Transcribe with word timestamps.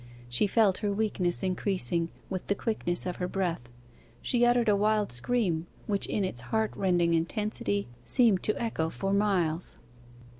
She 0.27 0.47
felt 0.47 0.79
her 0.79 0.91
weakness 0.91 1.43
increasing 1.43 2.09
with 2.27 2.47
the 2.47 2.55
quickness 2.55 3.05
of 3.05 3.17
her 3.17 3.27
breath; 3.27 3.61
she 4.19 4.43
uttered 4.43 4.67
a 4.67 4.75
wild 4.75 5.11
scream, 5.11 5.67
which 5.85 6.07
in 6.07 6.23
its 6.25 6.41
heartrending 6.41 7.13
intensity 7.13 7.87
seemed 8.03 8.41
to 8.41 8.59
echo 8.59 8.89
for 8.89 9.13
miles. 9.13 9.77